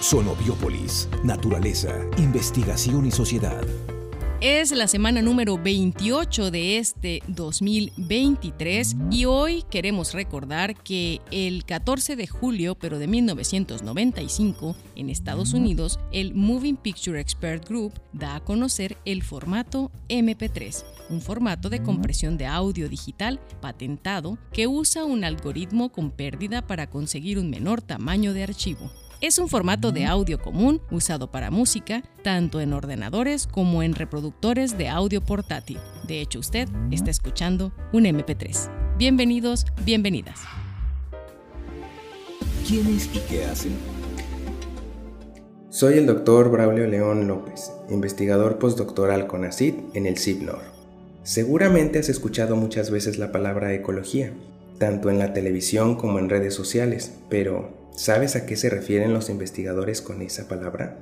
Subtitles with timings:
[0.00, 3.62] Sonobiópolis, naturaleza, investigación y sociedad.
[4.42, 12.14] Es la semana número 28 de este 2023 y hoy queremos recordar que el 14
[12.14, 18.44] de julio, pero de 1995, en Estados Unidos, el Moving Picture Expert Group da a
[18.44, 25.24] conocer el formato MP3, un formato de compresión de audio digital patentado que usa un
[25.24, 28.90] algoritmo con pérdida para conseguir un menor tamaño de archivo.
[29.22, 34.76] Es un formato de audio común usado para música, tanto en ordenadores como en reproductores
[34.76, 35.78] de audio portátil.
[36.06, 38.68] De hecho, usted está escuchando un MP3.
[38.98, 40.40] Bienvenidos, bienvenidas.
[42.68, 43.72] ¿Quiénes y qué hacen?
[45.70, 50.60] Soy el doctor Braulio León López, investigador postdoctoral con ACID en el CIPNOR.
[51.22, 54.34] Seguramente has escuchado muchas veces la palabra ecología,
[54.78, 59.30] tanto en la televisión como en redes sociales, pero ¿Sabes a qué se refieren los
[59.30, 61.00] investigadores con esa palabra?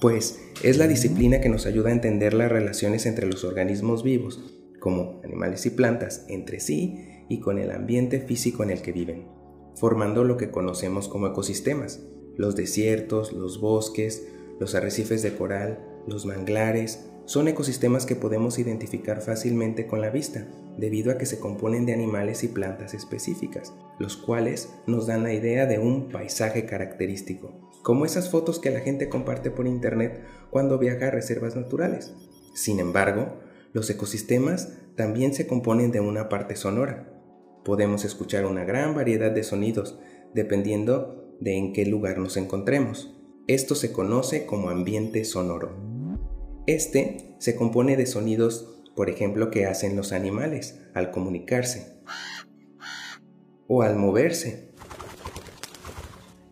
[0.00, 4.40] Pues es la disciplina que nos ayuda a entender las relaciones entre los organismos vivos,
[4.80, 9.28] como animales y plantas, entre sí y con el ambiente físico en el que viven,
[9.76, 12.02] formando lo que conocemos como ecosistemas,
[12.36, 14.26] los desiertos, los bosques,
[14.58, 20.46] los arrecifes de coral, los manglares, son ecosistemas que podemos identificar fácilmente con la vista,
[20.76, 25.32] debido a que se componen de animales y plantas específicas, los cuales nos dan la
[25.32, 30.78] idea de un paisaje característico, como esas fotos que la gente comparte por internet cuando
[30.78, 32.12] viaja a reservas naturales.
[32.54, 33.40] Sin embargo,
[33.72, 37.10] los ecosistemas también se componen de una parte sonora.
[37.64, 39.98] Podemos escuchar una gran variedad de sonidos,
[40.34, 43.16] dependiendo de en qué lugar nos encontremos.
[43.46, 45.93] Esto se conoce como ambiente sonoro.
[46.66, 51.98] Este se compone de sonidos, por ejemplo, que hacen los animales al comunicarse
[53.68, 54.70] o al moverse,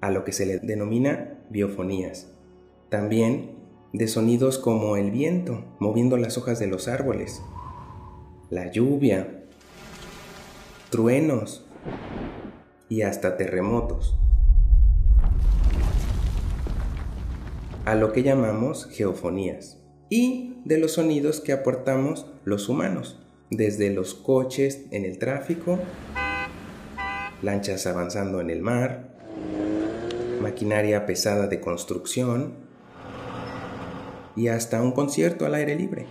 [0.00, 2.28] a lo que se le denomina biofonías.
[2.88, 3.56] También
[3.92, 7.42] de sonidos como el viento moviendo las hojas de los árboles,
[8.48, 9.44] la lluvia,
[10.90, 11.66] truenos
[12.88, 14.16] y hasta terremotos.
[17.84, 24.14] A lo que llamamos geofonías y de los sonidos que aportamos los humanos, desde los
[24.14, 25.78] coches en el tráfico,
[27.42, 29.16] lanchas avanzando en el mar,
[30.40, 32.54] maquinaria pesada de construcción
[34.36, 36.06] y hasta un concierto al aire libre,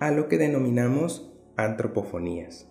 [0.00, 2.66] a lo que denominamos antropofonías.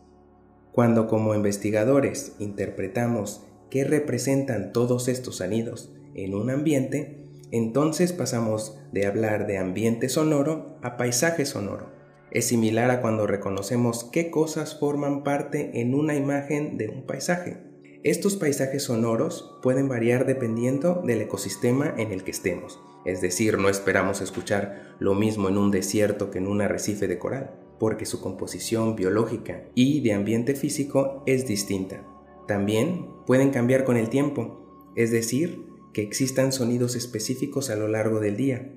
[0.71, 9.05] Cuando como investigadores interpretamos qué representan todos estos sonidos en un ambiente, entonces pasamos de
[9.05, 11.91] hablar de ambiente sonoro a paisaje sonoro.
[12.31, 17.57] Es similar a cuando reconocemos qué cosas forman parte en una imagen de un paisaje.
[18.03, 22.79] Estos paisajes sonoros pueden variar dependiendo del ecosistema en el que estemos.
[23.05, 27.17] Es decir, no esperamos escuchar lo mismo en un desierto que en un arrecife de
[27.17, 32.03] coral, porque su composición biológica y de ambiente físico es distinta.
[32.47, 35.65] También pueden cambiar con el tiempo, es decir,
[35.97, 38.69] que existan sonidos específicos a lo largo del día,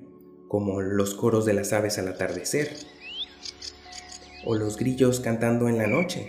[0.47, 2.71] como los coros de las aves al atardecer
[4.43, 6.25] o los grillos cantando en la noche.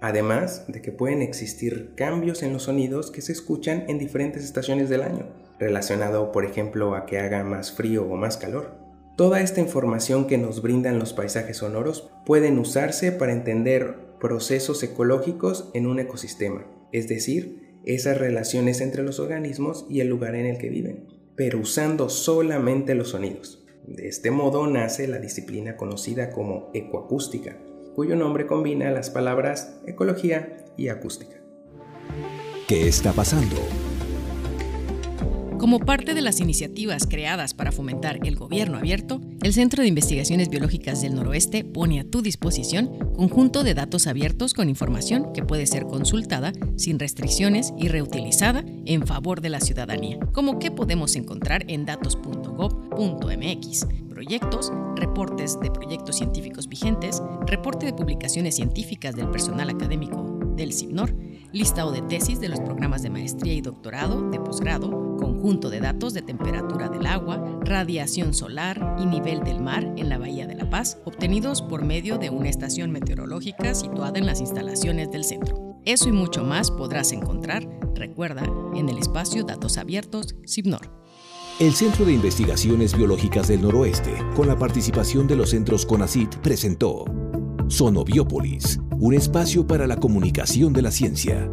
[0.00, 4.88] Además de que pueden existir cambios en los sonidos que se escuchan en diferentes estaciones
[4.88, 5.28] del año,
[5.60, 8.74] relacionado por ejemplo a que haga más frío o más calor.
[9.16, 15.70] Toda esta información que nos brindan los paisajes sonoros pueden usarse para entender procesos ecológicos
[15.74, 20.58] en un ecosistema, es decir, esas relaciones entre los organismos y el lugar en el
[20.58, 21.06] que viven,
[21.36, 23.64] pero usando solamente los sonidos.
[23.86, 27.56] De este modo nace la disciplina conocida como ecoacústica,
[27.94, 31.36] cuyo nombre combina las palabras ecología y acústica.
[32.66, 33.56] ¿Qué está pasando?
[35.58, 40.48] Como parte de las iniciativas creadas para fomentar el gobierno abierto, el Centro de Investigaciones
[40.48, 45.66] Biológicas del Noroeste pone a tu disposición conjunto de datos abiertos con información que puede
[45.66, 51.64] ser consultada sin restricciones y reutilizada en favor de la ciudadanía, como que podemos encontrar
[51.66, 60.38] en datos.gov.mx, proyectos, reportes de proyectos científicos vigentes, reporte de publicaciones científicas del personal académico
[60.56, 61.12] del CIPNOR,
[61.52, 66.14] listado de tesis de los programas de maestría y doctorado, de posgrado, conjunto de datos
[66.14, 70.70] de temperatura del agua, radiación solar y nivel del mar en la Bahía de La
[70.70, 75.76] Paz, obtenidos por medio de una estación meteorológica situada en las instalaciones del centro.
[75.84, 78.44] Eso y mucho más podrás encontrar, recuerda,
[78.74, 80.98] en el espacio Datos Abiertos CIPNOR.
[81.60, 87.04] El Centro de Investigaciones Biológicas del Noroeste, con la participación de los centros CONACIT, presentó
[87.66, 91.50] Sonobiópolis, un espacio para la comunicación de la ciencia.